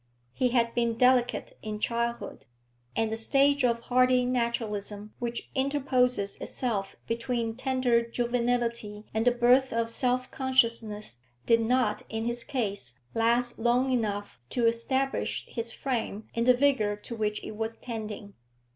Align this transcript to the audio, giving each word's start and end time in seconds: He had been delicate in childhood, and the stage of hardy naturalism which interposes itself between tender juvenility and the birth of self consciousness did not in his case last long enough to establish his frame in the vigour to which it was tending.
He 0.33 0.47
had 0.47 0.73
been 0.73 0.95
delicate 0.97 1.53
in 1.61 1.77
childhood, 1.79 2.45
and 2.95 3.11
the 3.11 3.17
stage 3.17 3.63
of 3.63 3.81
hardy 3.81 4.25
naturalism 4.25 5.13
which 5.19 5.51
interposes 5.53 6.37
itself 6.37 6.95
between 7.05 7.55
tender 7.55 8.01
juvenility 8.09 9.05
and 9.13 9.27
the 9.27 9.31
birth 9.31 9.71
of 9.71 9.91
self 9.91 10.31
consciousness 10.31 11.19
did 11.45 11.61
not 11.61 12.01
in 12.09 12.25
his 12.25 12.43
case 12.43 12.99
last 13.13 13.59
long 13.59 13.91
enough 13.91 14.39
to 14.49 14.65
establish 14.65 15.45
his 15.47 15.71
frame 15.71 16.27
in 16.33 16.45
the 16.45 16.55
vigour 16.55 16.95
to 16.95 17.15
which 17.15 17.39
it 17.43 17.51
was 17.55 17.75
tending. 17.77 18.33